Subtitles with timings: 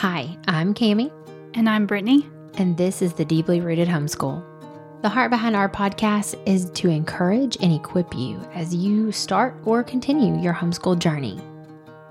[0.00, 1.12] Hi, I'm Cami,
[1.52, 2.26] And I'm Brittany.
[2.54, 4.42] and this is the Deeply Rooted Homeschool.
[5.02, 9.82] The heart behind our podcast is to encourage and equip you as you start or
[9.82, 11.38] continue your homeschool journey.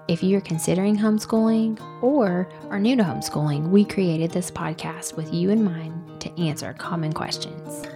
[0.08, 5.50] If you're considering homeschooling or are new to homeschooling, we created this podcast with you
[5.50, 7.88] in mind to answer common questions.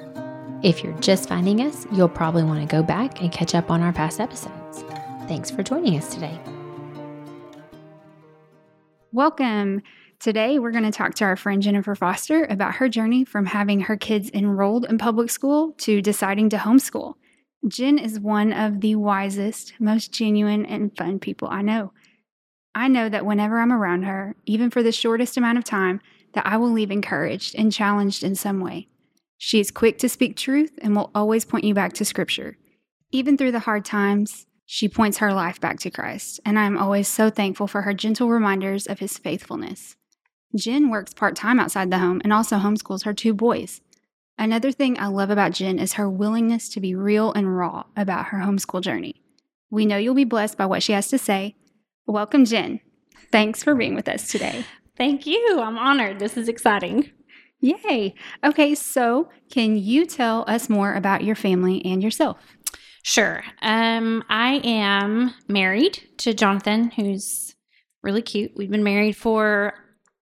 [0.64, 3.84] If you're just finding us, you'll probably want to go back and catch up on
[3.84, 4.84] our past episodes.
[5.28, 6.40] Thanks for joining us today.
[9.14, 9.84] Welcome.
[10.20, 13.82] Today, we're going to talk to our friend Jennifer Foster about her journey from having
[13.82, 17.14] her kids enrolled in public school to deciding to homeschool.
[17.68, 21.94] Jen is one of the wisest, most genuine, and fun people I know.
[22.74, 26.02] I know that whenever I'm around her, even for the shortest amount of time,
[26.34, 28.88] that I will leave encouraged and challenged in some way.
[29.38, 32.58] She is quick to speak truth and will always point you back to Scripture.
[33.12, 36.80] Even through the hard times, she points her life back to Christ, and I am
[36.80, 39.98] always so thankful for her gentle reminders of his faithfulness.
[40.56, 43.82] Jen works part time outside the home and also homeschools her two boys.
[44.36, 48.30] Another thing I love about Jen is her willingness to be real and raw about
[48.30, 49.22] her homeschool journey.
[49.70, 51.54] We know you'll be blessed by what she has to say.
[52.08, 52.80] Welcome, Jen.
[53.32, 54.66] Thanks for being with us today.
[54.98, 55.60] Thank you.
[55.62, 56.18] I'm honored.
[56.18, 57.12] This is exciting.
[57.60, 58.16] Yay.
[58.44, 62.58] Okay, so can you tell us more about your family and yourself?
[63.04, 63.44] Sure.
[63.62, 67.54] Um, I am married to Jonathan, who's
[68.02, 68.54] really cute.
[68.56, 69.74] We've been married for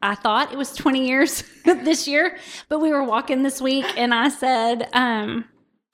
[0.03, 2.37] I thought it was 20 years this year,
[2.69, 5.45] but we were walking this week and I said, um,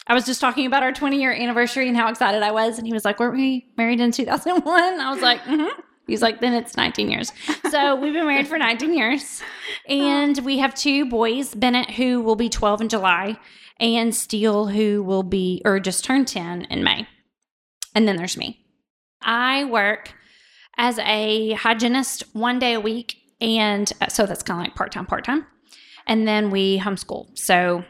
[0.08, 2.78] I was just talking about our 20 year anniversary and how excited I was.
[2.78, 5.00] And he was like, Weren't we married in 2001?
[5.00, 5.82] I was like, mm-hmm.
[6.08, 7.32] He's like, Then it's 19 years.
[7.70, 9.42] So we've been married for 19 years.
[9.88, 13.38] And we have two boys Bennett, who will be 12 in July,
[13.80, 17.08] and Steele, who will be, or just turned 10 in May.
[17.94, 18.66] And then there's me.
[19.22, 20.14] I work
[20.78, 23.18] as a hygienist one day a week.
[23.42, 25.46] And uh, so that's kind of like part time, part time.
[26.06, 27.38] And then we homeschool.
[27.38, 27.84] So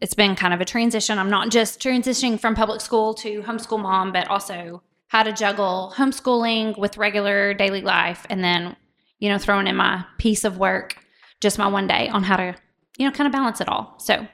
[0.00, 1.18] it's been kind of a transition.
[1.18, 5.92] I'm not just transitioning from public school to homeschool mom, but also how to juggle
[5.96, 8.76] homeschooling with regular daily life and then,
[9.18, 10.96] you know, throwing in my piece of work
[11.40, 12.54] just my one day on how to,
[12.98, 13.94] you know, kind of balance it all.
[13.98, 14.26] So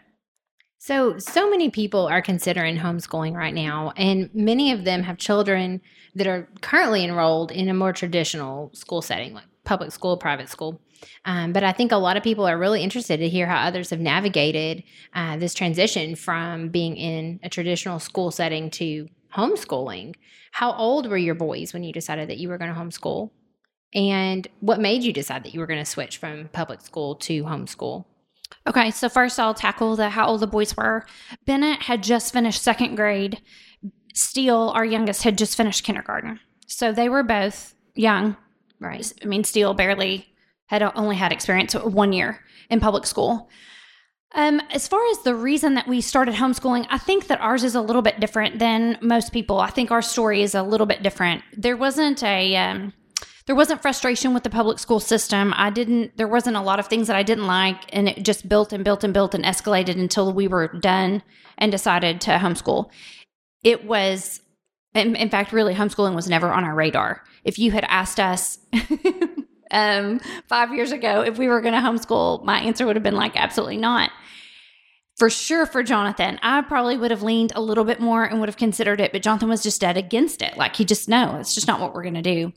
[0.79, 5.81] So, so many people are considering homeschooling right now, and many of them have children
[6.17, 10.81] that are currently enrolled in a more traditional school setting, like public school, private school.
[11.25, 13.91] Um, but I think a lot of people are really interested to hear how others
[13.91, 14.83] have navigated
[15.15, 20.15] uh, this transition from being in a traditional school setting to homeschooling.
[20.53, 23.31] How old were your boys when you decided that you were going to homeschool?
[23.95, 27.45] And what made you decide that you were going to switch from public school to
[27.45, 28.05] homeschool?
[28.67, 31.05] Okay, so first I'll tackle the how old the boys were.
[31.47, 33.41] Bennett had just finished second grade.
[34.15, 36.39] Steele, our youngest, had just finished kindergarten.
[36.67, 38.37] So they were both young.
[38.79, 39.13] Right.
[39.23, 40.27] I mean, Steele barely
[40.67, 43.49] had only had experience one year in public school.
[44.35, 47.75] Um, as far as the reason that we started homeschooling, I think that ours is
[47.75, 49.61] a little bit different than most people.
[49.61, 51.43] I think our story is a little bit different.
[51.57, 52.95] There wasn't a um,
[53.47, 55.53] there wasn't frustration with the public school system.
[55.57, 57.77] I didn't, there wasn't a lot of things that I didn't like.
[57.93, 61.23] And it just built and built and built and escalated until we were done
[61.59, 62.91] and decided to homeschool.
[63.65, 64.41] It was,
[64.95, 67.25] in, in fact, really, homeschooling was never on our radar.
[67.45, 68.59] If you had asked us,
[69.73, 73.17] um, five years ago if we were going to homeschool, my answer would have been
[73.17, 74.11] like, absolutely not.
[75.17, 78.49] For sure, for Jonathan, I probably would have leaned a little bit more and would
[78.49, 80.57] have considered it, but Jonathan was just dead against it.
[80.57, 82.53] Like he just no, it's just not what we're going to do.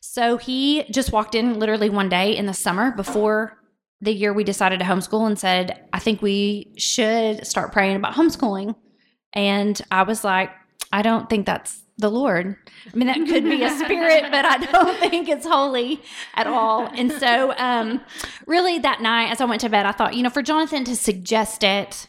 [0.00, 3.58] So he just walked in literally one day in the summer before
[4.00, 8.14] the year we decided to homeschool and said, I think we should start praying about
[8.14, 8.74] homeschooling.
[9.34, 10.50] And I was like,
[10.90, 12.56] I don't think that's the Lord.
[12.92, 16.02] I mean, that could be a spirit, but I don't think it's holy
[16.34, 16.86] at all.
[16.86, 18.00] And so, um,
[18.46, 20.96] really, that night as I went to bed, I thought, you know, for Jonathan to
[20.96, 22.08] suggest it,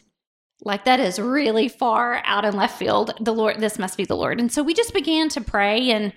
[0.64, 3.14] like that is really far out in left field.
[3.20, 4.40] The Lord, this must be the Lord.
[4.40, 6.12] And so we just began to pray and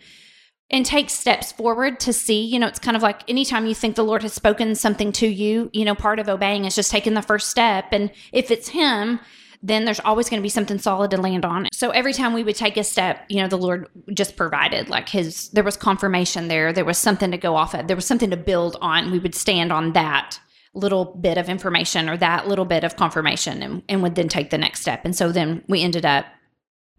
[0.72, 3.96] and take steps forward to see, you know, it's kind of like anytime you think
[3.96, 7.14] the Lord has spoken something to you, you know, part of obeying is just taking
[7.14, 7.86] the first step.
[7.92, 9.20] And if it's Him,
[9.68, 11.68] then there's always going to be something solid to land on.
[11.74, 15.10] So every time we would take a step, you know, the Lord just provided like
[15.10, 16.72] his, there was confirmation there.
[16.72, 17.88] There was something to go off of.
[17.88, 19.12] There was something to build on.
[19.12, 20.40] We would stand on that
[20.76, 24.52] little bit of information or that little bit of confirmation and, and would then take
[24.52, 25.04] the next step.
[25.04, 26.26] And so then we ended up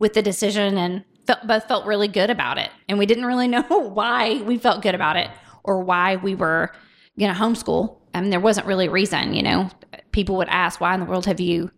[0.00, 2.70] with the decision and felt, both felt really good about it.
[2.88, 5.30] And we didn't really know why we felt good about it
[5.62, 6.72] or why we were
[7.16, 7.98] going to homeschool.
[8.12, 9.70] I mean, there wasn't really a reason, you know.
[10.10, 11.70] People would ask, why in the world have you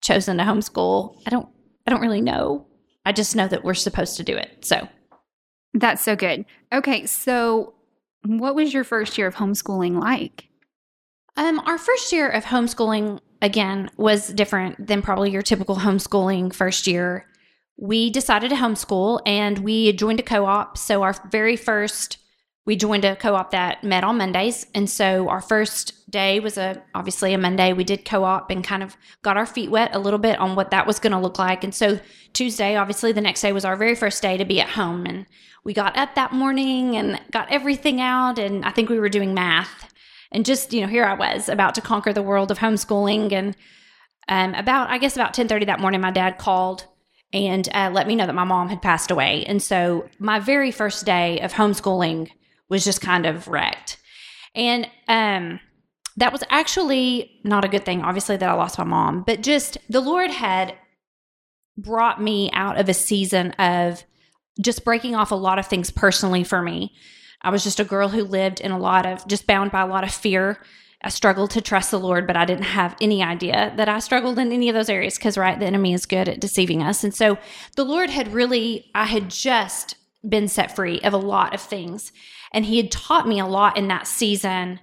[0.00, 1.20] chosen to homeschool?
[1.26, 1.48] I don't
[1.86, 2.66] I don't really know.
[3.04, 4.64] I just know that we're supposed to do it.
[4.64, 4.88] So
[5.74, 6.44] That's so good.
[6.72, 7.74] Okay, so
[8.24, 10.48] What was your first year of homeschooling like?
[11.36, 16.86] Um, our first year of homeschooling, again, was different than probably your typical homeschooling first
[16.88, 17.26] year.
[17.76, 20.76] We decided to homeschool and we joined a co op.
[20.76, 22.18] So, our very first
[22.68, 24.66] we joined a co-op that met on Mondays.
[24.74, 27.72] And so our first day was a obviously a Monday.
[27.72, 30.70] We did co-op and kind of got our feet wet a little bit on what
[30.70, 31.64] that was going to look like.
[31.64, 31.98] And so
[32.34, 35.24] Tuesday, obviously the next day was our very first day to be at home and
[35.64, 39.32] we got up that morning and got everything out and I think we were doing
[39.32, 39.90] math.
[40.30, 43.56] And just, you know, here I was about to conquer the world of homeschooling and
[44.28, 46.84] um, about I guess about 10:30 that morning my dad called
[47.32, 49.46] and uh, let me know that my mom had passed away.
[49.46, 52.28] And so my very first day of homeschooling
[52.68, 53.98] was just kind of wrecked.
[54.54, 55.60] And um,
[56.16, 59.78] that was actually not a good thing, obviously, that I lost my mom, but just
[59.88, 60.74] the Lord had
[61.76, 64.02] brought me out of a season of
[64.60, 66.92] just breaking off a lot of things personally for me.
[67.40, 69.86] I was just a girl who lived in a lot of, just bound by a
[69.86, 70.60] lot of fear.
[71.02, 74.40] I struggled to trust the Lord, but I didn't have any idea that I struggled
[74.40, 77.04] in any of those areas because, right, the enemy is good at deceiving us.
[77.04, 77.38] And so
[77.76, 79.94] the Lord had really, I had just
[80.28, 82.10] been set free of a lot of things.
[82.52, 84.80] And he had taught me a lot in that season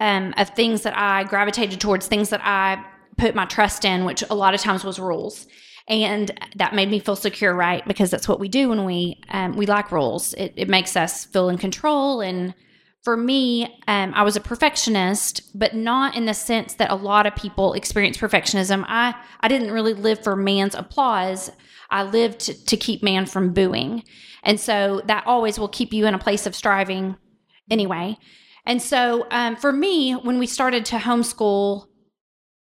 [0.00, 2.84] um, of things that I gravitated towards, things that I
[3.16, 5.46] put my trust in, which a lot of times was rules.
[5.88, 7.86] And that made me feel secure, right?
[7.86, 10.32] Because that's what we do when we um, we like rules.
[10.34, 12.20] It, it makes us feel in control.
[12.20, 12.54] And
[13.02, 17.26] for me, um, I was a perfectionist, but not in the sense that a lot
[17.26, 18.84] of people experience perfectionism.
[18.86, 21.50] I I didn't really live for man's applause.
[21.92, 24.02] I lived to, keep man from booing.
[24.42, 27.16] And so that always will keep you in a place of striving
[27.70, 28.16] anyway.
[28.66, 31.86] And so um, for me, when we started to homeschool,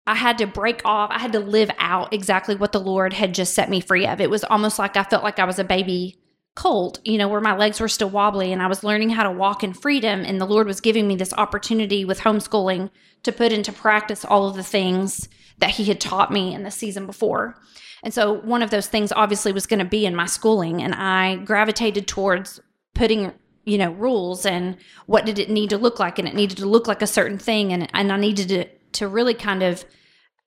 [0.06, 3.34] I had to break off, I had to live out exactly what the Lord had
[3.34, 4.22] just set me free of.
[4.22, 6.20] It was almost like I felt like I was a baby
[6.56, 9.32] colt, you know, where my legs were still wobbly and I was learning how to
[9.32, 10.24] walk in freedom.
[10.24, 12.92] And the Lord was giving me this opportunity with homeschooling
[13.24, 15.28] to put into practice all of the things
[15.58, 17.56] that He had taught me in the season before.
[18.06, 20.82] And so one of those things obviously was going to be in my schooling.
[20.82, 22.62] And I gravitated towards
[22.94, 23.34] putting
[23.66, 26.68] you know rules and what did it need to look like and it needed to
[26.68, 29.84] look like a certain thing and, and i needed to to really kind of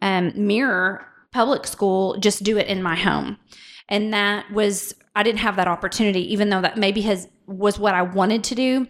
[0.00, 3.36] um, mirror public school just do it in my home
[3.88, 7.92] and that was i didn't have that opportunity even though that maybe has was what
[7.92, 8.86] i wanted to do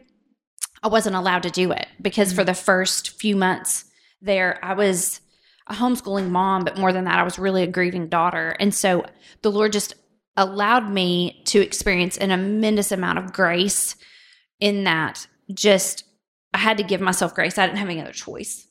[0.83, 2.37] i wasn't allowed to do it because mm-hmm.
[2.37, 3.87] for the first few months
[4.21, 5.23] there i was
[5.69, 8.57] a homeschooling mom, but more than that, I was really a grieving daughter.
[8.59, 9.05] And so
[9.43, 9.95] the Lord just
[10.37, 13.97] allowed me to experience an immense amount of grace
[14.61, 16.05] in that just
[16.55, 17.59] I had to give myself grace.
[17.59, 18.67] I didn't have any other choice.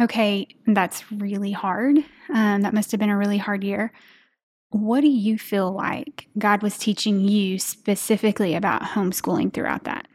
[0.00, 1.98] Okay, that's really hard.
[2.32, 3.92] Um, that must have been a really hard year.
[4.70, 10.08] What do you feel like God was teaching you specifically about homeschooling throughout that?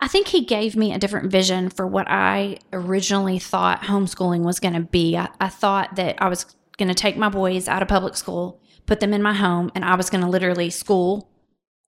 [0.00, 4.58] I think he gave me a different vision for what I originally thought homeschooling was
[4.58, 5.16] going to be.
[5.16, 6.46] I, I, thought that I was
[6.78, 9.84] going to take my boys out of public school, put them in my home, and
[9.84, 11.30] I was going to literally school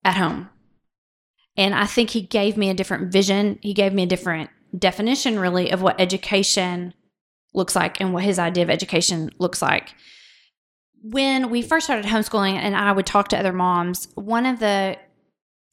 [0.05, 0.50] at home.
[1.56, 3.59] And I think he gave me a different vision.
[3.62, 6.93] He gave me a different definition, really, of what education
[7.55, 9.94] looks like and what his idea of education looks like.
[11.03, 14.99] When we first started homeschooling, and I would talk to other moms, one of the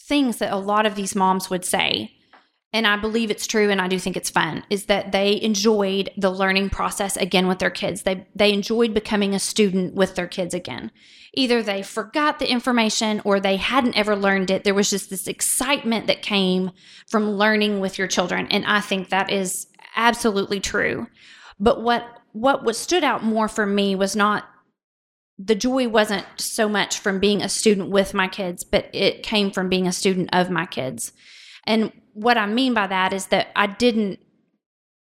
[0.01, 2.13] things that a lot of these moms would say
[2.71, 6.11] and I believe it's true and I do think it's fun is that they enjoyed
[6.17, 8.03] the learning process again with their kids.
[8.03, 10.91] They they enjoyed becoming a student with their kids again.
[11.33, 14.63] Either they forgot the information or they hadn't ever learned it.
[14.63, 16.71] There was just this excitement that came
[17.07, 21.07] from learning with your children and I think that is absolutely true.
[21.59, 24.45] But what what was stood out more for me was not
[25.39, 29.51] the joy wasn't so much from being a student with my kids, but it came
[29.51, 31.13] from being a student of my kids.
[31.65, 34.19] And what I mean by that is that I didn't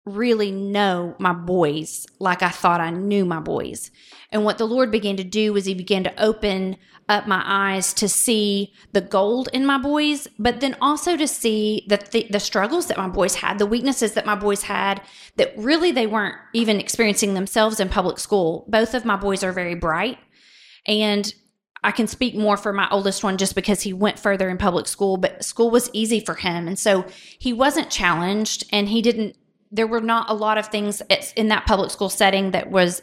[0.05, 3.91] really know my boys like I thought I knew my boys.
[4.31, 6.77] And what the Lord began to do was He began to open
[7.09, 11.85] up my eyes to see the gold in my boys, but then also to see
[11.89, 15.03] the, th- the struggles that my boys had, the weaknesses that my boys had,
[15.37, 18.65] that really they weren't even experiencing themselves in public school.
[18.69, 20.19] Both of my boys are very bright.
[20.87, 21.33] And
[21.85, 24.87] I can speak more for my oldest one just because he went further in public
[24.87, 26.69] school, but school was easy for him.
[26.69, 27.05] And so
[27.39, 29.37] he wasn't challenged and he didn't,
[29.71, 31.03] there were not a lot of things
[31.35, 33.03] in that public school setting that was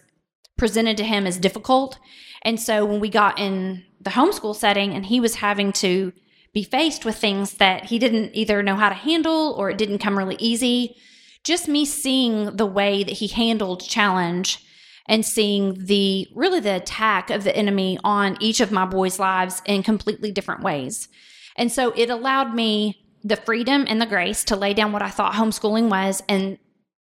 [0.57, 1.99] presented to him as difficult.
[2.43, 6.13] And so when we got in the homeschool setting and he was having to
[6.53, 9.99] be faced with things that he didn't either know how to handle or it didn't
[9.99, 10.95] come really easy,
[11.43, 14.65] just me seeing the way that he handled challenge
[15.09, 19.61] and seeing the really the attack of the enemy on each of my boys' lives
[19.65, 21.09] in completely different ways.
[21.57, 25.09] And so it allowed me the freedom and the grace to lay down what I
[25.09, 26.59] thought homeschooling was and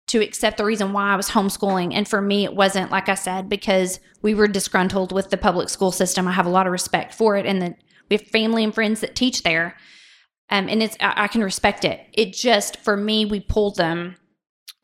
[0.07, 1.93] to accept the reason why I was homeschooling.
[1.93, 5.69] And for me, it wasn't, like I said, because we were disgruntled with the public
[5.69, 6.27] school system.
[6.27, 7.77] I have a lot of respect for it and that
[8.09, 9.77] we have family and friends that teach there.
[10.49, 12.01] Um, and it's, I, I can respect it.
[12.11, 14.17] It just, for me, we pulled them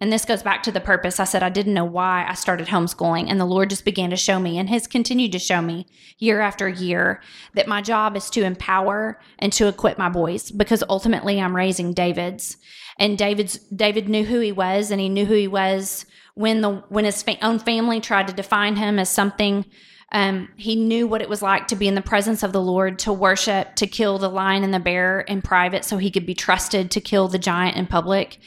[0.02, 1.20] and this goes back to the purpose.
[1.20, 4.16] I said I didn't know why I started homeschooling, and the Lord just began to
[4.16, 5.88] show me and has continued to show me
[6.20, 7.22] year after year
[7.54, 11.94] that my job is to empower and to equip my boys because ultimately I'm raising
[11.94, 12.58] David's.
[12.98, 16.76] And David's David knew who he was, and he knew who he was when the
[16.88, 19.66] when his fa- own family tried to define him as something.
[20.12, 22.98] Um, he knew what it was like to be in the presence of the Lord,
[23.00, 26.34] to worship, to kill the lion and the bear in private, so he could be
[26.34, 28.40] trusted to kill the giant in public.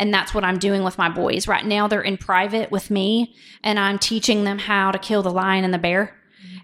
[0.00, 1.46] And that's what I'm doing with my boys.
[1.46, 5.30] Right now, they're in private with me, and I'm teaching them how to kill the
[5.30, 6.16] lion and the bear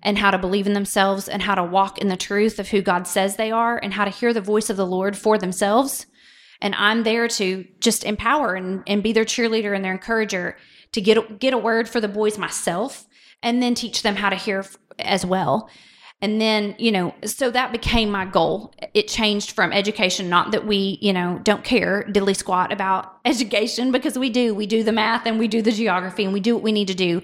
[0.03, 2.81] and how to believe in themselves and how to walk in the truth of who
[2.81, 6.07] God says they are and how to hear the voice of the Lord for themselves.
[6.63, 10.57] And I'm there to just empower and, and be their cheerleader and their encourager
[10.93, 13.07] to get get a word for the boys myself
[13.43, 14.65] and then teach them how to hear
[14.99, 15.69] as well.
[16.23, 18.75] And then, you know, so that became my goal.
[18.95, 23.93] It changed from education, not that we, you know, don't care diddly squat about education
[23.93, 24.55] because we do.
[24.55, 26.89] We do the math and we do the geography and we do what we need
[26.89, 27.23] to do.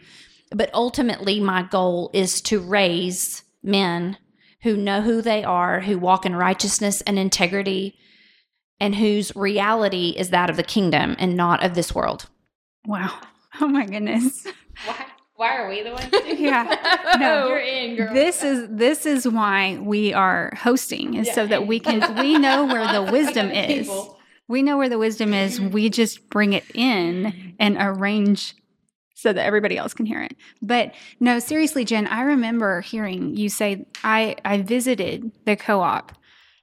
[0.50, 4.18] But ultimately, my goal is to raise men
[4.62, 7.96] who know who they are, who walk in righteousness and integrity,
[8.78, 12.28] and whose reality is that of the kingdom and not of this world.
[12.86, 13.18] Wow.
[13.60, 14.46] Oh my goodness.
[14.86, 15.06] Why,
[15.42, 16.08] why are we the ones?
[16.38, 16.98] Yeah.
[17.18, 18.14] No, you're in, girl.
[18.14, 22.64] This is this is why we are hosting is so that we can we know
[22.64, 23.90] where the wisdom is.
[24.48, 25.60] We know where the wisdom is.
[25.60, 28.54] We just bring it in and arrange
[29.14, 30.36] so that everybody else can hear it.
[30.62, 36.12] But no, seriously, Jen, I remember hearing you say I I visited the co-op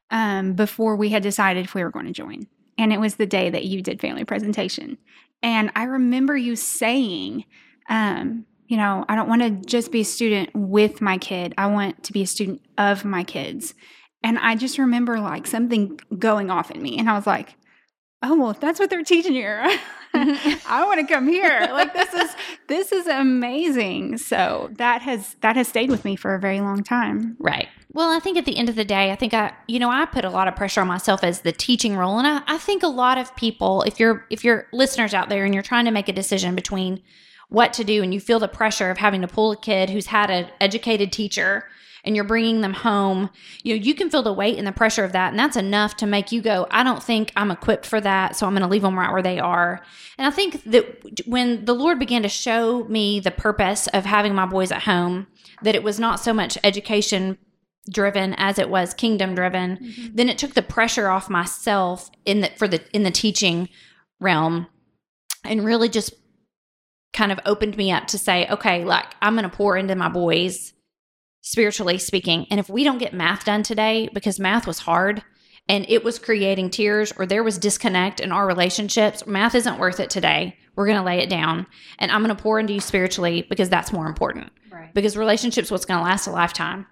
[0.10, 3.28] um, before we had decided if we were going to join, and it was the
[3.28, 4.98] day that you did family presentation,
[5.44, 7.44] and I remember you saying.
[7.92, 11.56] Um, you know, I don't want to just be a student with my kid.
[11.58, 13.74] I want to be a student of my kids.
[14.24, 17.00] And I just remember like something going off in me.
[17.00, 17.56] And I was like,
[18.22, 19.68] oh, well, if that's what they're teaching here,
[20.14, 21.68] I want to come here.
[21.72, 22.36] Like this is
[22.68, 24.18] this is amazing.
[24.18, 27.38] So that has that has stayed with me for a very long time.
[27.40, 27.68] Right.
[27.92, 30.06] Well, I think at the end of the day, I think I, you know, I
[30.06, 32.84] put a lot of pressure on myself as the teaching role, and I, I think
[32.84, 35.92] a lot of people, if you're if you're listeners out there and you're trying to
[35.92, 37.02] make a decision between
[37.50, 40.08] what to do and you feel the pressure of having to pull a kid who's
[40.08, 41.66] had an educated teacher
[42.04, 43.30] and you're bringing them home
[43.64, 45.98] you know you can feel the weight and the pressure of that and that's enough
[45.98, 48.68] to make you go i don't think i'm equipped for that so i'm going to
[48.68, 49.82] leave them right where they are
[50.18, 54.34] and i think that when the lord began to show me the purpose of having
[54.34, 55.28] my boys at home
[55.62, 57.38] that it was not so much education
[57.90, 60.16] driven as it was kingdom driven mm-hmm.
[60.16, 63.68] then it took the pressure off myself in the for the in the teaching
[64.20, 64.68] realm
[65.44, 66.14] and really just
[67.14, 70.10] kind of opened me up to say, okay, like I'm going to pour into my
[70.10, 70.74] boys
[71.42, 72.46] spiritually speaking.
[72.50, 75.24] And if we don't get math done today because math was hard
[75.68, 80.00] and it was creating tears or there was disconnect in our relationships, math isn't worth
[80.00, 80.56] it today.
[80.76, 81.66] We're going to lay it down
[81.98, 84.52] and I'm going to pour into you spiritually because that's more important.
[84.72, 84.94] Right.
[84.94, 86.86] Because relationships what's going to last a lifetime.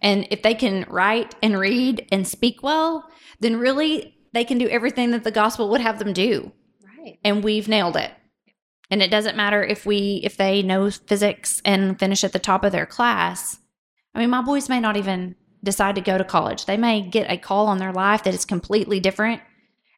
[0.00, 3.08] And if they can write and read and speak well,
[3.40, 6.52] then really they can do everything that the gospel would have them do.
[6.98, 7.18] Right.
[7.24, 8.12] And we've nailed it.
[8.92, 12.62] And it doesn't matter if we if they know physics and finish at the top
[12.62, 13.58] of their class.
[14.14, 15.34] I mean, my boys may not even
[15.64, 16.66] decide to go to college.
[16.66, 19.40] They may get a call on their life that is completely different,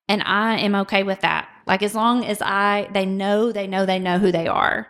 [0.08, 1.48] and I am okay with that.
[1.66, 4.86] Like as long as I they know, they know they know who they are,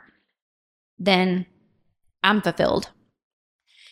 [0.98, 1.46] then
[2.22, 2.90] I'm fulfilled.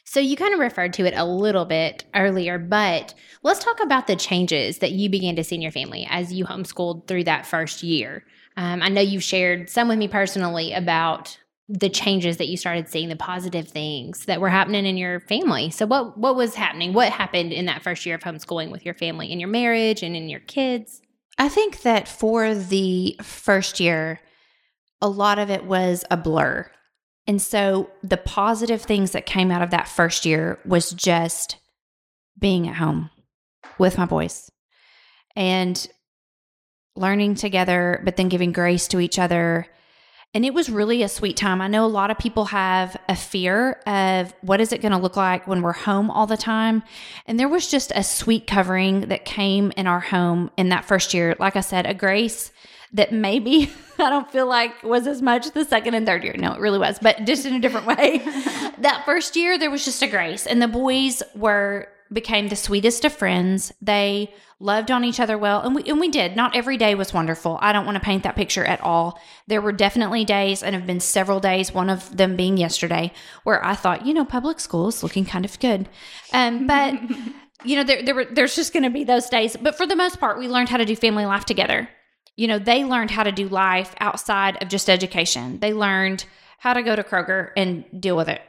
[0.04, 4.09] So you kind of referred to it a little bit earlier, but let's talk about
[4.09, 7.47] the changes that you began to see in your family as you homeschooled through that
[7.47, 8.26] first year.
[8.56, 12.88] Um, I know you've shared some with me personally about the changes that you started
[12.88, 15.71] seeing, the positive things that were happening in your family.
[15.71, 16.92] So what what was happening?
[16.92, 20.14] What happened in that first year of homeschooling with your family, in your marriage, and
[20.14, 21.00] in your kids?
[21.38, 24.21] I think that for the first year,
[25.00, 26.71] a lot of it was a blur.
[27.26, 31.56] And so the positive things that came out of that first year was just
[32.38, 33.11] being at home
[33.78, 34.50] with my boys
[35.37, 35.88] and
[36.94, 39.66] learning together, but then giving grace to each other.
[40.34, 41.61] And it was really a sweet time.
[41.61, 44.99] I know a lot of people have a fear of what is it going to
[44.99, 46.82] look like when we're home all the time.
[47.26, 51.12] And there was just a sweet covering that came in our home in that first
[51.12, 51.37] year.
[51.38, 52.50] Like I said, a grace
[52.94, 56.34] that maybe I don't feel like was as much the second and third year.
[56.38, 58.18] No, it really was, but just in a different way.
[58.78, 63.04] that first year, there was just a grace, and the boys were became the sweetest
[63.04, 63.73] of friends.
[63.81, 66.37] They loved on each other well, and we and we did.
[66.37, 67.59] Not every day was wonderful.
[67.61, 69.21] I don't want to paint that picture at all.
[69.47, 71.73] There were definitely days, and have been several days.
[71.73, 73.12] One of them being yesterday,
[73.45, 75.88] where I thought, you know, public school is looking kind of good,
[76.33, 76.95] um, but.
[77.64, 79.57] you know, there, there were, there's just going to be those days.
[79.57, 81.88] But for the most part, we learned how to do family life together.
[82.35, 85.61] You know, they learned how to do life outside of just education.
[85.61, 86.25] They learned
[86.59, 88.40] how to go to Kroger and deal with it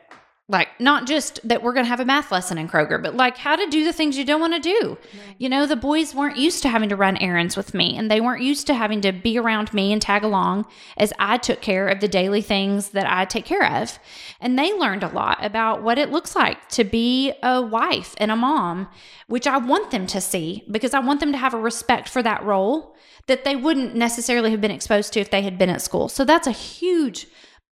[0.54, 3.38] like not just that we're going to have a math lesson in Kroger, but like
[3.38, 4.90] how to do the things you don't want to do.
[4.90, 5.36] Right.
[5.38, 8.22] You know, the boys weren't used to having to run errands with me and they
[8.22, 11.90] weren't used to having to be around me and tag along as I took care
[11.90, 14.00] of the daily things that I take care of.
[14.40, 18.32] And they learned a lot about what it looks like to be a wife and
[18.32, 18.88] a mom,
[19.28, 22.24] which I want them to see because I want them to have a respect for
[22.24, 22.96] that role
[23.28, 26.10] that they wouldn't necessarily have been exposed to if they had been at school.
[26.10, 27.28] So that's a huge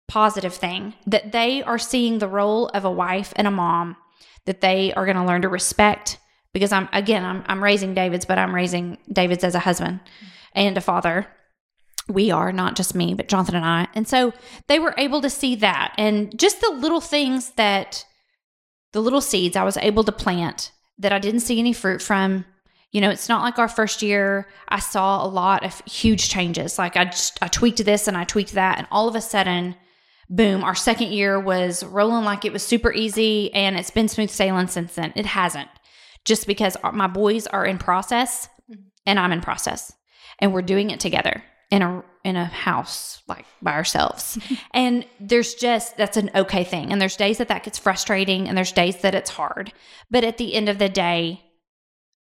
[0.07, 3.95] positive thing that they are seeing the role of a wife and a mom
[4.45, 6.19] that they are going to learn to respect
[6.53, 9.99] because I'm again I'm I'm raising David's but I'm raising David's as a husband
[10.53, 11.27] and a father.
[12.07, 13.87] We are not just me, but Jonathan and I.
[13.95, 14.31] And so
[14.67, 18.05] they were able to see that and just the little things that
[18.93, 22.45] the little seeds I was able to plant that I didn't see any fruit from.
[22.91, 26.77] You know, it's not like our first year I saw a lot of huge changes.
[26.77, 29.75] Like I just I tweaked this and I tweaked that and all of a sudden
[30.29, 34.29] boom, our second year was rolling like it was super easy and it's been smooth
[34.29, 35.13] sailing since then.
[35.15, 35.69] It hasn't.
[36.23, 38.81] Just because my boys are in process mm-hmm.
[39.05, 39.93] and I'm in process
[40.39, 44.39] and we're doing it together in a in a house like by ourselves.
[44.73, 46.91] and there's just that's an okay thing.
[46.91, 49.71] And there's days that that gets frustrating and there's days that it's hard.
[50.09, 51.41] But at the end of the day,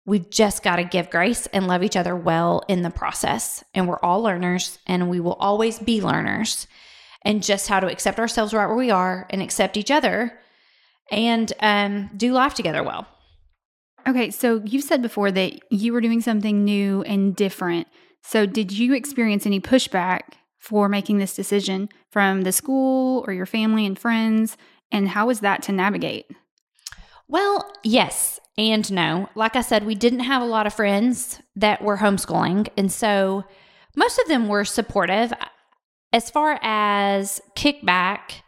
[0.05, 3.63] we've just got to give grace and love each other well in the process.
[3.75, 6.67] And we're all learners and we will always be learners
[7.25, 10.39] and just how to accept ourselves right where we are and accept each other
[11.11, 13.07] and um, do life together well.
[14.07, 17.87] Okay, so you've said before that you were doing something new and different.
[18.23, 20.21] So, did you experience any pushback
[20.59, 24.57] for making this decision from the school or your family and friends?
[24.91, 26.27] And how was that to navigate?
[27.29, 29.29] Well, yes and no.
[29.35, 32.69] Like I said, we didn't have a lot of friends that were homeschooling.
[32.77, 33.45] And so
[33.97, 35.33] most of them were supportive.
[36.13, 38.43] As far as kickback,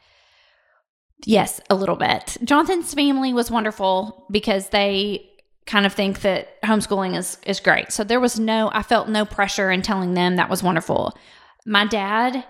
[1.25, 2.37] yes, a little bit.
[2.45, 5.31] Jonathan's family was wonderful because they
[5.67, 7.91] kind of think that homeschooling is is great.
[7.91, 11.17] So there was no I felt no pressure in telling them that was wonderful.
[11.65, 12.45] My dad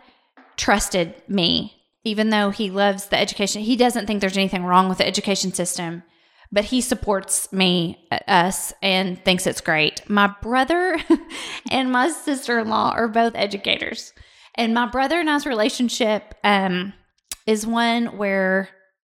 [0.56, 3.62] trusted me even though he loves the education.
[3.62, 6.02] He doesn't think there's anything wrong with the education system,
[6.52, 10.08] but he supports me uh, us and thinks it's great.
[10.08, 10.98] My brother
[11.70, 14.12] and my sister-in-law are both educators.
[14.56, 16.92] And my brother and I's relationship um,
[17.46, 18.68] is one where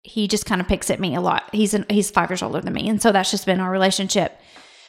[0.03, 1.49] he just kind of picks at me a lot.
[1.53, 4.39] He's an, he's five years older than me, and so that's just been our relationship.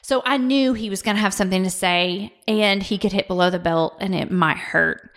[0.01, 3.27] So I knew he was going to have something to say, and he could hit
[3.27, 5.11] below the belt, and it might hurt.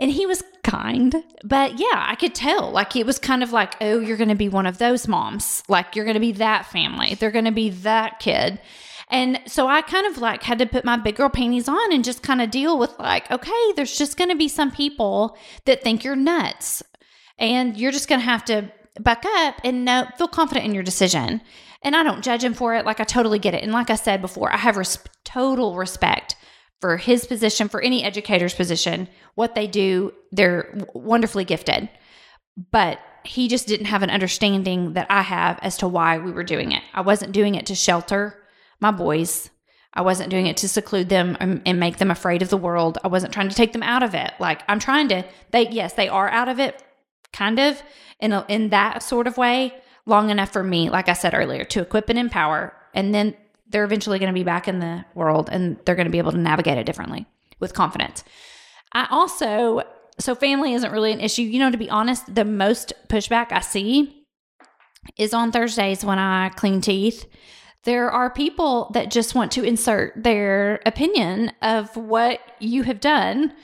[0.00, 2.70] And he was kind, but yeah, I could tell.
[2.70, 5.62] Like it was kind of like, oh, you're going to be one of those moms.
[5.68, 7.14] Like you're going to be that family.
[7.14, 8.60] They're going to be that kid.
[9.10, 12.04] And so I kind of like had to put my big girl panties on and
[12.04, 15.82] just kind of deal with like, okay, there's just going to be some people that
[15.82, 16.82] think you're nuts.
[17.38, 18.70] And you're just going to have to
[19.00, 21.40] buck up and know, feel confident in your decision.
[21.82, 22.84] And I don't judge him for it.
[22.84, 23.64] Like I totally get it.
[23.64, 26.36] And like I said before, I have res- total respect
[26.80, 30.12] for his position, for any educator's position, what they do.
[30.30, 31.88] They're wonderfully gifted.
[32.70, 36.44] But he just didn't have an understanding that I have as to why we were
[36.44, 36.82] doing it.
[36.94, 38.36] I wasn't doing it to shelter
[38.80, 39.50] my boys.
[39.92, 42.98] I wasn't doing it to seclude them and, make them afraid of the world.
[43.02, 44.32] I wasn't trying to take them out of it.
[44.38, 46.82] Like I'm trying to they yes, they are out of it
[47.32, 47.82] kind of
[48.20, 49.74] in a, in that sort of way
[50.06, 53.34] long enough for me, like I said earlier, to equip and empower and then
[53.68, 56.32] they're eventually going to be back in the world and they're going to be able
[56.32, 57.26] to navigate it differently
[57.58, 58.24] with confidence.
[58.92, 59.82] I also
[60.20, 61.42] so family isn't really an issue.
[61.42, 64.26] You know, to be honest, the most pushback I see
[65.16, 67.26] is on Thursdays when I clean teeth
[67.84, 73.54] there are people that just want to insert their opinion of what you have done.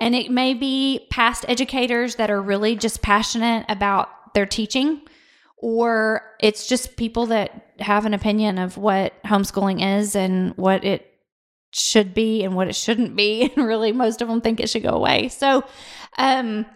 [0.00, 5.00] And it may be past educators that are really just passionate about their teaching,
[5.56, 11.10] or it's just people that have an opinion of what homeschooling is and what it
[11.72, 13.50] should be and what it shouldn't be.
[13.56, 15.28] And really, most of them think it should go away.
[15.28, 15.64] So,
[16.18, 16.66] um,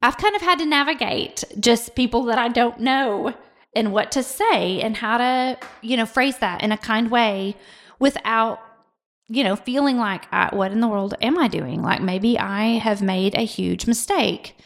[0.00, 3.34] I've kind of had to navigate just people that I don't know
[3.74, 7.56] and what to say and how to, you know, phrase that in a kind way
[7.98, 8.60] without,
[9.28, 11.82] you know, feeling like, what in the world am I doing?
[11.82, 14.56] Like maybe I have made a huge mistake.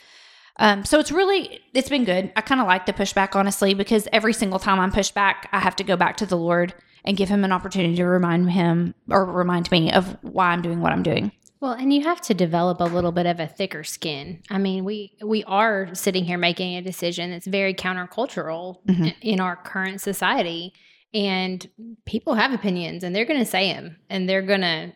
[0.59, 2.33] Um, so it's really it's been good.
[2.35, 5.61] I kind of like the pushback honestly because every single time I'm pushed back, I
[5.61, 8.95] have to go back to the Lord and give him an opportunity to remind him
[9.11, 11.31] or remind me of why I'm doing what I'm doing.
[11.61, 14.43] Well, and you have to develop a little bit of a thicker skin.
[14.51, 19.15] I mean, we we are sitting here making a decision that's very countercultural Mhm.
[19.23, 20.73] in our current society,
[21.15, 21.67] and
[22.05, 24.93] people have opinions, and they're going to say them, and they're going to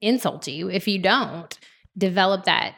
[0.00, 1.58] insult you if you don't
[1.98, 2.74] develop that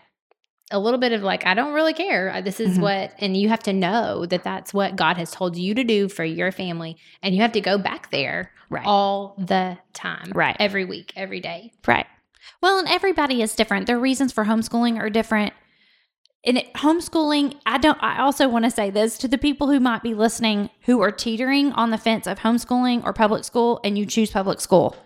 [0.71, 2.41] a little bit of like I don't really care.
[2.43, 2.83] This is Mhm.
[2.83, 6.09] what, and you have to know that that's what God has told you to do
[6.09, 8.85] for your family, and you have to go back there Right.
[8.87, 10.57] all the time, Right.
[10.61, 11.73] Every week, every day.
[11.87, 12.07] Right.
[12.61, 13.87] Well, and everybody is different.
[13.87, 15.53] Their reasons for homeschooling are different.
[16.45, 18.03] And it, homeschooling, I don't.
[18.03, 21.11] I also want to say this to the people who might be listening who are
[21.11, 24.97] teetering on the fence of homeschooling or public school, and you choose public school.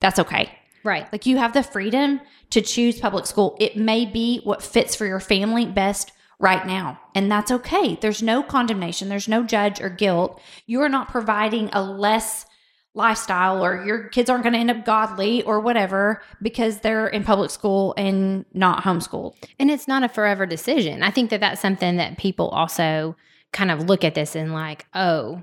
[0.00, 0.58] That's okay.
[0.84, 1.10] Right.
[1.12, 3.56] Like you have the freedom to choose public school.
[3.58, 7.96] It may be what fits for your family best right now, and that's okay.
[8.00, 9.08] There's no condemnation.
[9.08, 10.40] There's no judge or guilt.
[10.66, 12.44] You are not providing a less
[12.94, 17.24] lifestyle or your kids aren't going to end up godly or whatever because they're in
[17.24, 19.34] public school and not homeschooled.
[19.58, 21.02] And it's not a forever decision.
[21.02, 23.16] I think that that's something that people also
[23.52, 25.42] kind of look at this and like, oh,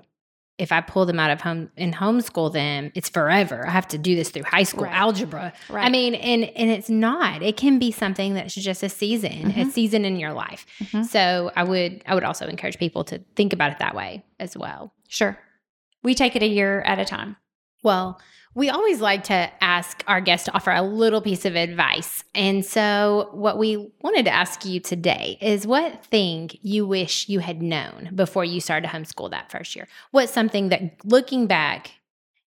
[0.60, 3.66] if I pull them out of home and homeschool them, it's forever.
[3.66, 4.94] I have to do this through high school Right.
[4.94, 5.54] algebra.
[5.70, 5.86] Right.
[5.86, 7.42] I mean, and and it's not.
[7.42, 9.72] It can be something that's just a season, a Mhm.
[9.72, 10.66] season in your life.
[10.82, 11.06] Mhm.
[11.06, 14.58] So I would I would also encourage people to think about it that way as
[14.58, 14.92] well.
[15.08, 15.38] Sure.
[16.04, 17.38] We take it a year at a time.
[17.84, 18.20] Well,
[18.56, 22.24] we always like to ask our guests to offer a little piece of advice.
[22.34, 27.40] And so, what we wanted to ask you today is what thing you wish you
[27.40, 29.88] had known before you started homeschool that first year?
[30.12, 31.92] What's something that looking back,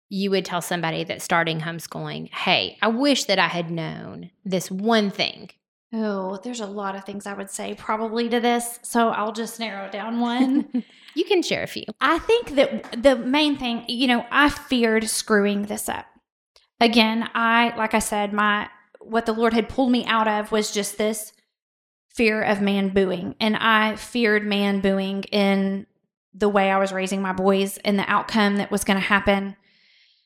[0.09, 4.71] you would tell somebody that's starting homeschooling, hey, I wish that I had known this
[4.71, 5.51] one thing?
[5.93, 8.79] Oh, there's a lot of things I would say probably to this.
[8.83, 10.85] So I'll just narrow down one.
[11.15, 11.85] you can share a few.
[12.01, 16.07] I think that the main thing, you know, I feared screwing this up.
[16.81, 18.69] Again, I, like I said, my,
[19.01, 21.33] what the Lord had pulled me out of was just this
[22.11, 23.35] fear of man booing.
[23.41, 25.87] And I feared man booing in
[26.35, 29.57] the way I was raising my boys and the outcome that was going to happen.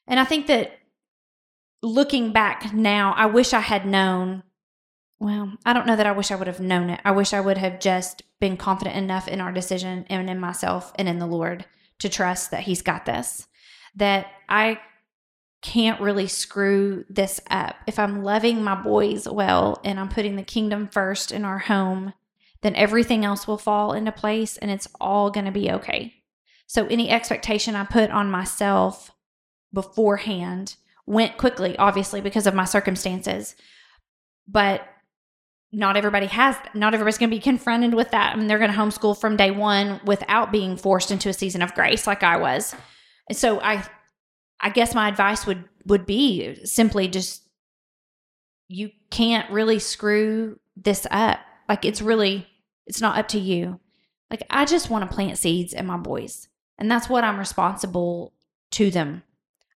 [0.06, 0.72] And I think that
[1.82, 4.42] looking back now, I wish I had known.
[5.22, 7.00] Well, I don't know that I wish I would have known it.
[7.04, 10.92] I wish I would have just been confident enough in our decision and in myself
[10.96, 11.64] and in the Lord
[12.00, 13.46] to trust that He's got this.
[13.94, 14.80] That I
[15.62, 17.76] can't really screw this up.
[17.86, 22.14] If I'm loving my boys well and I'm putting the kingdom first in our home,
[22.62, 26.14] then everything else will fall into place and it's all going to be okay.
[26.66, 29.12] So any expectation I put on myself
[29.72, 30.74] beforehand
[31.06, 33.54] went quickly, obviously, because of my circumstances.
[34.48, 34.88] But
[35.72, 38.34] not everybody has, not everybody's going to be confronted with that.
[38.34, 41.62] I mean, they're going to homeschool from day one without being forced into a season
[41.62, 42.74] of grace like I was.
[43.28, 43.84] And so I,
[44.60, 47.48] I guess my advice would, would be simply just,
[48.68, 51.40] you can't really screw this up.
[51.68, 52.46] Like it's really,
[52.86, 53.80] it's not up to you.
[54.30, 56.48] Like I just want to plant seeds in my boys.
[56.78, 58.34] And that's what I'm responsible
[58.72, 59.22] to them.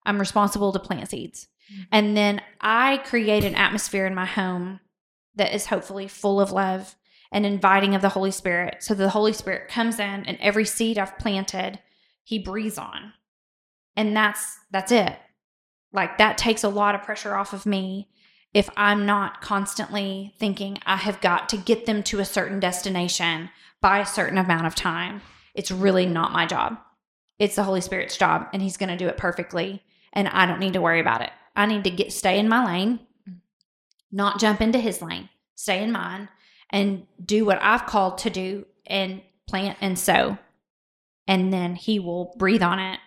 [0.05, 1.49] I'm responsible to plant seeds.
[1.73, 1.83] Mm-hmm.
[1.93, 4.81] And then I create an atmosphere in my home
[5.37, 6.97] that is hopefully full of love
[7.33, 8.77] and inviting of the Holy Spirit.
[8.81, 11.79] So the Holy Spirit comes in and every seed I've planted,
[12.25, 13.13] he breathes on.
[13.97, 15.17] And that's that's it.
[15.93, 18.09] Like that takes a lot of pressure off of me
[18.53, 23.51] if I'm not constantly thinking I have got to get them to a certain destination
[23.81, 25.23] by a certain amount of time.
[25.55, 26.79] It's really not my job.
[27.39, 30.61] It's the Holy Spirit's job and he's going to do it perfectly and I don't
[30.61, 31.31] need to worry about it.
[31.55, 33.01] I need to get stay in my lane,
[34.13, 36.29] not jump into his lane, stay in mine
[36.71, 40.39] and do what I've called to do and plant and sow.
[41.29, 43.01] And then he will breathe on it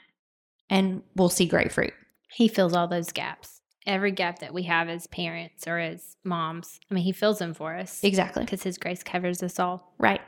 [0.69, 1.93] and we'll see great fruit.
[2.31, 3.61] He fills all those gaps.
[3.87, 6.79] Every gap that we have as parents or as moms.
[6.91, 8.43] I mean, he fills them for us Exactly.
[8.43, 9.93] because his grace covers us all.
[9.97, 10.21] Right.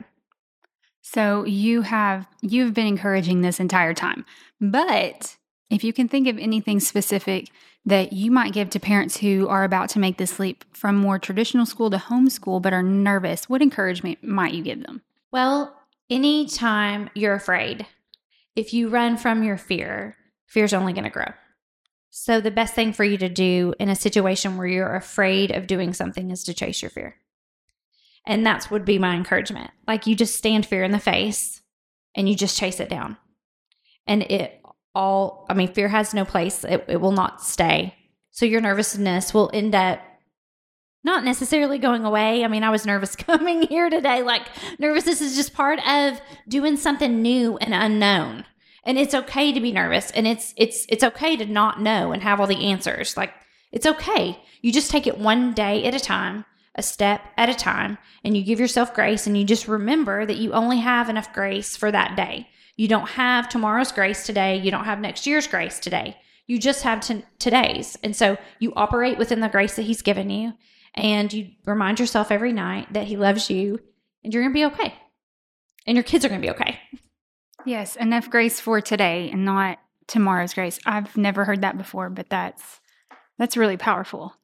[1.02, 4.24] So you have you've been encouraging this entire time.
[4.60, 5.36] But
[5.70, 7.48] if you can think of anything specific
[7.84, 11.18] that you might give to parents who are about to make this leap from more
[11.18, 15.02] traditional school to homeschool but are nervous, what encouragement might you give them?
[15.32, 15.76] Well,
[16.08, 17.86] anytime you're afraid,
[18.54, 20.16] if you run from your fear,
[20.46, 21.32] fear's only going to grow.
[22.10, 25.66] So, the best thing for you to do in a situation where you're afraid of
[25.66, 27.16] doing something is to chase your fear.
[28.26, 29.70] And that's would be my encouragement.
[29.88, 31.62] Like you just stand fear in the face
[32.14, 33.16] and you just chase it down.
[34.06, 34.60] And it
[34.94, 37.94] all, I mean, fear has no place, it, it will not stay.
[38.30, 40.00] So, your nervousness will end up
[41.04, 42.44] not necessarily going away.
[42.44, 44.22] I mean, I was nervous coming here today.
[44.22, 44.46] Like,
[44.78, 48.44] nervousness is just part of doing something new and unknown.
[48.84, 52.20] And it's okay to be nervous and it's it's it's okay to not know and
[52.22, 53.16] have all the answers.
[53.16, 53.32] Like,
[53.70, 54.38] it's okay.
[54.60, 58.36] You just take it one day at a time, a step at a time, and
[58.36, 61.92] you give yourself grace and you just remember that you only have enough grace for
[61.92, 62.48] that day.
[62.82, 64.56] You don't have tomorrow's grace today.
[64.56, 66.16] You don't have next year's grace today.
[66.48, 67.96] You just have t- today's.
[68.02, 70.54] And so you operate within the grace that He's given you.
[70.96, 73.78] And you remind yourself every night that He loves you
[74.24, 74.94] and you're going to be okay.
[75.86, 76.80] And your kids are going to be okay.
[77.64, 80.80] Yes, enough grace for today and not tomorrow's grace.
[80.84, 82.80] I've never heard that before, but that's
[83.38, 84.34] that's really powerful.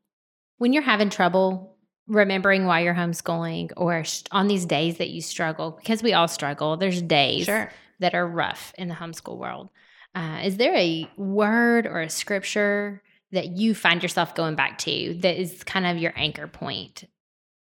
[0.59, 5.72] When you're having trouble remembering why you're homeschooling or on these days that you struggle,
[5.72, 7.72] because we all struggle, there's days Sure.
[7.99, 9.71] That are rough in the homeschool world.
[10.15, 15.15] Uh, is there a word or a scripture that you find yourself going back to
[15.21, 17.05] that is kind of your anchor point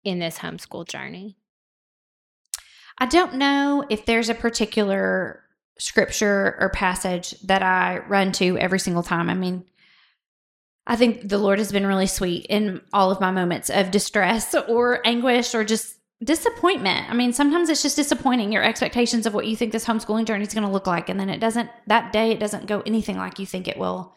[0.04, 1.36] in this homeschool journey?
[2.98, 5.42] I don't know if there's a particular
[5.78, 9.30] scripture or passage that I run to every single time.
[9.30, 9.64] I mean,
[10.86, 14.54] I think the Lord has been really sweet in all of my moments of distress
[14.68, 17.08] or anguish or just disappointment.
[17.10, 20.44] I mean, sometimes it's just disappointing your expectations of what you think this homeschooling journey
[20.44, 21.08] is going to look like.
[21.08, 24.14] And then it doesn't, that day, it doesn't go anything like you think it will.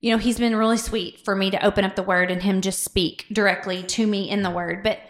[0.00, 2.60] You know, He's been really sweet for me to open up the word and Him
[2.60, 4.82] just speak directly to me in the word.
[4.82, 5.00] But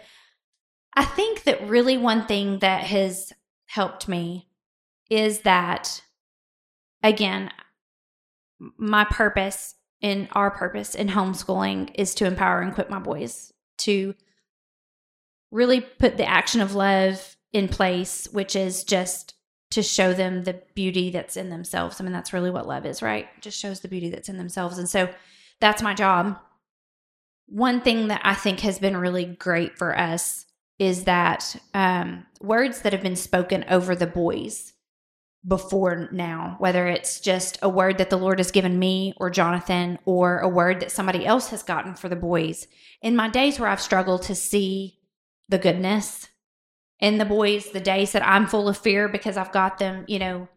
[0.95, 3.33] I think that really one thing that has
[3.67, 4.47] helped me
[5.09, 6.01] is that,
[7.03, 7.51] again,
[8.77, 14.15] my purpose in our purpose in homeschooling is to empower and equip my boys to
[15.51, 19.33] really put the action of love in place, which is just
[19.71, 21.99] to show them the beauty that's in themselves.
[21.99, 23.27] I mean, that's really what love is, right?
[23.41, 24.77] Just shows the beauty that's in themselves.
[24.77, 25.09] And so
[25.59, 26.39] that's my job.
[27.47, 30.45] One thing that I think has been really great for us
[30.79, 34.73] is that um, words that have been spoken over the boys
[35.47, 39.97] before now, whether it's just a word that the Lord has given me or Jonathan,
[40.05, 42.67] or a word that somebody else has gotten for the boys.
[43.01, 44.98] In my days where I've struggled to see
[45.49, 46.29] the goodness
[46.99, 50.19] in the boys, the days that I'm full of fear because I've got them, you
[50.19, 50.47] know,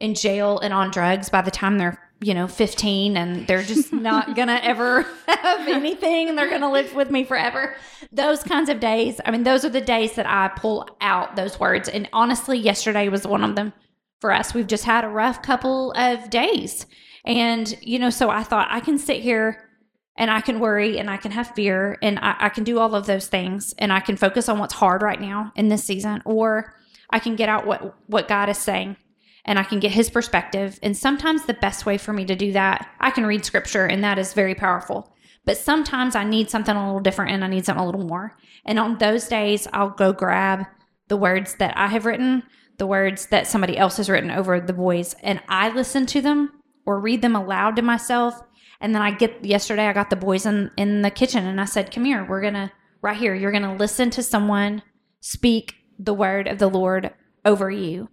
[0.00, 3.92] in jail and on drugs by the time they're, you know, 15 and they're just
[3.92, 7.76] not gonna ever have anything and they're gonna live with me forever.
[8.10, 11.58] Those kinds of days, I mean, those are the days that I pull out those
[11.58, 11.88] words.
[11.88, 13.72] And honestly, yesterday was one of them
[14.20, 14.54] for us.
[14.54, 16.86] We've just had a rough couple of days.
[17.24, 19.68] And, you know, so I thought I can sit here
[20.16, 22.94] and I can worry and I can have fear and I, I, can do all
[22.94, 26.22] of those things and I can focus on what's hard right now in this season,
[26.24, 26.74] or
[27.10, 28.96] I can get out what, what God is saying
[29.44, 30.78] and I can get his perspective.
[30.82, 34.04] And sometimes the best way for me to do that, I can read scripture and
[34.04, 35.14] that is very powerful.
[35.44, 38.36] But sometimes I need something a little different and I need something a little more.
[38.64, 40.66] And on those days, I'll go grab
[41.08, 42.44] the words that I have written
[42.78, 46.50] the words that somebody else has written over the boys and I listen to them
[46.84, 48.42] or read them aloud to myself.
[48.82, 51.64] And then I get yesterday I got the boys in, in the kitchen and I
[51.64, 54.82] said, Come here, we're gonna right here, you're gonna listen to someone
[55.20, 57.14] speak the word of the Lord
[57.44, 58.08] over you.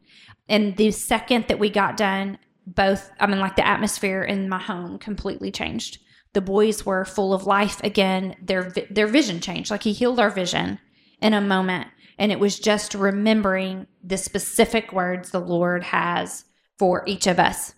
[0.47, 4.59] And the second that we got done, both I mean like the atmosphere in my
[4.59, 5.97] home completely changed.
[6.33, 8.35] The boys were full of life again.
[8.41, 9.71] Their their vision changed.
[9.71, 10.79] Like he healed our vision
[11.19, 11.87] in a moment
[12.19, 16.45] and it was just remembering the specific words the Lord has
[16.77, 17.73] for each of us.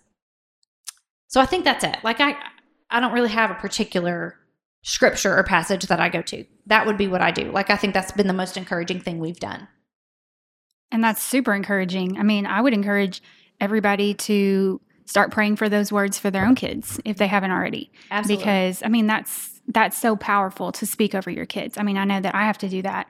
[1.28, 1.96] So I think that's it.
[2.04, 2.36] Like I
[2.92, 4.36] I don't really have a particular
[4.82, 6.44] scripture or passage that I go to.
[6.66, 7.50] That would be what I do.
[7.50, 9.68] Like I think that's been the most encouraging thing we've done.
[10.90, 12.18] And that's super encouraging.
[12.18, 13.22] I mean, I would encourage
[13.60, 17.90] everybody to start praying for those words for their own kids if they haven't already.
[18.10, 18.44] Absolutely.
[18.44, 21.78] Because I mean, that's that's so powerful to speak over your kids.
[21.78, 23.06] I mean, I know that I have to do that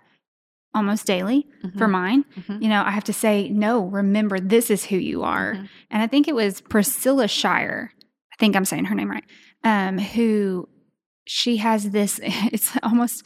[0.75, 1.79] almost daily mm-hmm.
[1.79, 2.25] for mine.
[2.37, 2.63] Mm-hmm.
[2.63, 5.55] You know, I have to say, no, remember, this is who you are.
[5.55, 5.65] Mm-hmm.
[5.91, 7.93] And I think it was Priscilla Shirer,
[8.33, 9.25] I think I'm saying her name right,
[9.65, 10.69] um, who
[11.27, 13.25] she has this, it's almost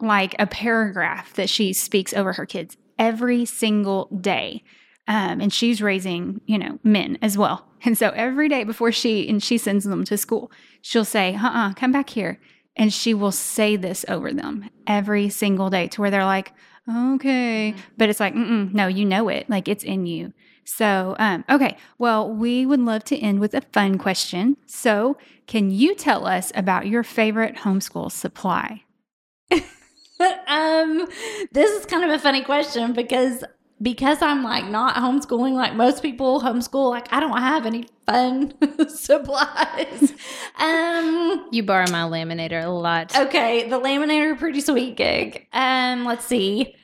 [0.00, 4.62] like a paragraph that she speaks over her kids every single day.
[5.08, 7.66] Um, and she's raising, you know, men as well.
[7.84, 10.50] And so every day before she, and she sends them to school,
[10.80, 12.40] she'll say, uh uh-uh, uh come back here
[12.76, 16.52] and she will say this over them every single day to where they're like,
[16.88, 17.72] okay.
[17.72, 17.80] Mm-hmm.
[17.96, 19.48] But it's like, no, you know it.
[19.48, 20.32] Like it's in you.
[20.66, 21.76] So, um, okay.
[21.96, 24.56] Well, we would love to end with a fun question.
[24.66, 28.82] So, can you tell us about your favorite homeschool supply?
[29.52, 31.06] um,
[31.52, 33.44] this is kind of a funny question because
[33.80, 38.54] because I'm like not homeschooling like most people homeschool, like I don't have any fun
[38.88, 40.12] supplies.
[40.58, 43.14] Um You borrow my laminator a lot.
[43.14, 45.46] okay, the laminator pretty sweet gig.
[45.52, 46.74] Um let's see.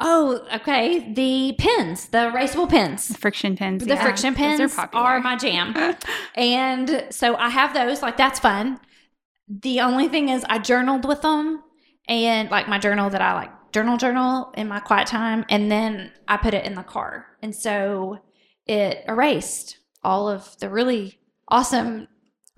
[0.00, 1.12] Oh, okay.
[1.12, 3.10] The pins, the erasable pins.
[3.10, 3.84] Frixion pins.
[3.84, 4.06] The yeah.
[4.06, 5.74] Frixion pins are my jam.
[6.34, 8.80] and so I have those, like that's fun.
[9.46, 11.62] The only thing is I journaled with them
[12.08, 16.12] and like my journal that I like journal journal in my quiet time and then
[16.26, 17.26] I put it in the car.
[17.42, 18.18] And so
[18.66, 22.08] it erased all of the really awesome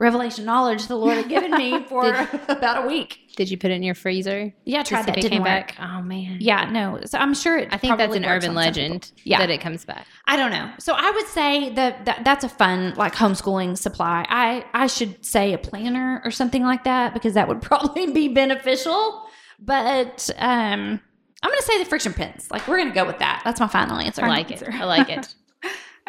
[0.03, 3.21] revelation knowledge the Lord had given me for about a week.
[3.37, 4.53] Did you put it in your freezer?
[4.65, 5.17] Yeah, I tried that.
[5.17, 5.69] it Didn't came work.
[5.69, 5.77] back?
[5.81, 6.37] Oh man.
[6.41, 7.01] Yeah, no.
[7.07, 8.55] So I'm sure it I think that's an urban on some people.
[8.62, 9.38] legend Yeah.
[9.38, 10.07] that it comes back.
[10.27, 10.71] I don't know.
[10.79, 14.27] So I would say that, that that's a fun like homeschooling supply.
[14.29, 18.29] I I should say a planner or something like that because that would probably be
[18.29, 19.27] beneficial.
[19.59, 21.01] But um
[21.45, 22.49] I'm going to say the Frixion pens.
[22.53, 23.43] Like we're going to go with that.
[23.45, 24.25] That's my final answer.
[24.25, 24.62] I like it.
[24.62, 25.35] I like it.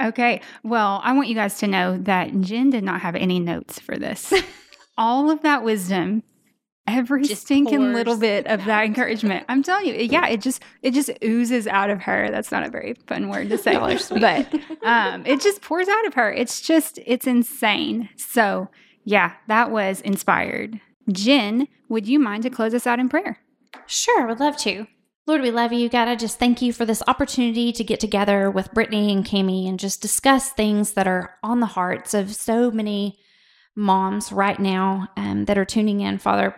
[0.01, 0.41] Okay.
[0.63, 3.97] Well, I want you guys to know that Jen did not have any notes for
[3.97, 4.33] this.
[4.97, 6.23] All of that wisdom,
[6.87, 9.45] every Just stinking little bit of that encouragement.
[9.49, 12.29] I'm telling you, yeah, it just it just oozes out of her.
[12.29, 14.21] That's not a very fun word to say, Y'all are sweet.
[14.21, 14.53] but
[14.83, 16.31] um, it just pours out of her.
[16.31, 18.09] It's just it's insane.
[18.17, 18.69] So
[19.03, 20.79] yeah, that was inspired.
[21.11, 23.39] Jen, would you mind to close us out in prayer?
[23.87, 24.87] Sure, I would love to.
[25.25, 25.87] Lord, we love you.
[25.87, 29.69] God, I just thank you for this opportunity to get together with Brittany and Cami
[29.69, 33.17] and just discuss things that are on the hearts of so many
[33.73, 36.53] moms right now um, that are tuning in, Father,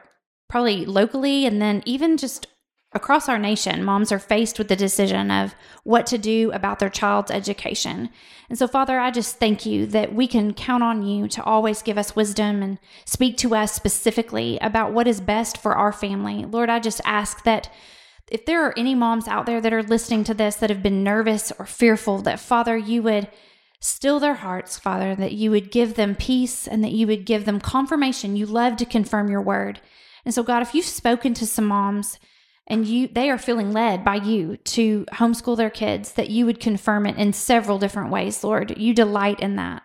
[0.50, 2.48] probably locally and then even just
[2.92, 3.84] across our nation.
[3.84, 8.10] Moms are faced with the decision of what to do about their child's education.
[8.50, 11.84] And so, Father, I just thank you that we can count on you to always
[11.84, 16.46] give us wisdom and speak to us specifically about what is best for our family.
[16.46, 17.70] Lord, I just ask that
[18.30, 21.04] if there are any moms out there that are listening to this that have been
[21.04, 23.30] nervous or fearful, that Father, you would
[23.80, 27.46] still their hearts, Father, that you would give them peace and that you would give
[27.46, 28.36] them confirmation.
[28.36, 29.80] You love to confirm your word.
[30.26, 32.20] And so, God, if you've spoken to some moms
[32.68, 36.60] and you they are feeling led by you to homeschool their kids, that you would
[36.60, 38.76] confirm it in several different ways, Lord.
[38.78, 39.84] You delight in that.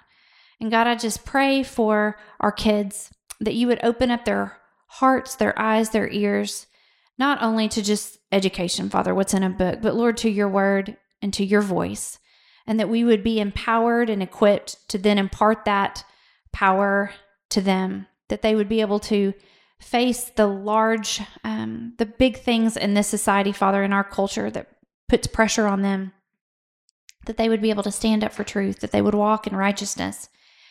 [0.61, 5.37] And God, I just pray for our kids that you would open up their hearts,
[5.37, 6.67] their eyes, their ears,
[7.19, 10.97] not only to just education, Father, what's in a book, but Lord, to your word
[11.23, 12.19] and to your voice.
[12.67, 16.05] And that we would be empowered and equipped to then impart that
[16.53, 17.13] power
[17.51, 19.35] to them, that they would be able to
[19.81, 24.69] face the large, um, the big things in this society, Father, in our culture that
[25.09, 26.13] puts pressure on them,
[27.27, 29.57] that they would be able to stand up for truth, that they would walk in
[29.57, 30.29] righteousness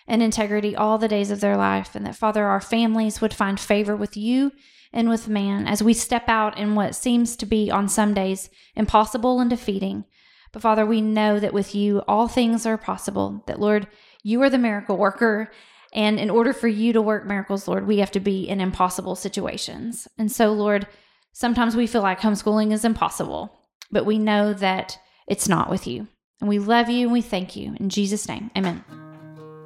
[0.08, 3.60] and integrity all the days of their life, and that, Father, our families would find
[3.60, 4.52] favor with you
[4.92, 8.50] and with man as we step out in what seems to be on some days
[8.76, 10.06] impossible and defeating.
[10.52, 13.88] But Father, we know that with you all things are possible, that Lord,
[14.24, 15.52] you are the miracle worker.
[15.94, 19.16] And in order for you to work miracles, Lord, we have to be in impossible
[19.16, 20.08] situations.
[20.18, 20.88] And so, Lord,
[21.34, 23.60] sometimes we feel like homeschooling is impossible,
[23.92, 26.08] but we know that it's not with you.
[26.42, 27.76] And we love you and we thank you.
[27.80, 28.84] In Jesus' name, amen.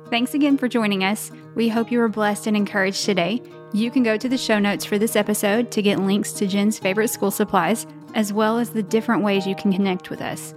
[0.10, 1.32] Thanks again for joining us.
[1.56, 3.42] We hope you were blessed and encouraged today.
[3.76, 6.78] You can go to the show notes for this episode to get links to Jen's
[6.78, 10.54] favorite school supplies, as well as the different ways you can connect with us.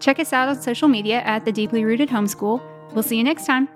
[0.00, 2.60] Check us out on social media at The Deeply Rooted Homeschool.
[2.92, 3.70] We'll see you next time.